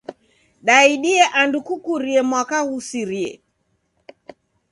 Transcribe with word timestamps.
Daidie 0.65 1.23
andu 1.41 1.59
kukurie 1.67 2.21
mwaka 2.29 2.57
ghusirie. 2.69 3.31